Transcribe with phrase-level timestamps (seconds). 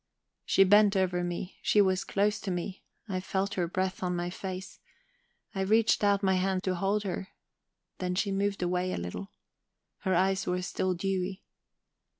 [0.47, 4.31] She bent over me, she was close to me, I felt her breath on my
[4.31, 4.79] face;
[5.53, 7.27] I reached out my hands to hold her.
[7.99, 9.29] Then she moved away a little.
[9.99, 11.43] Her eyes were still dewy.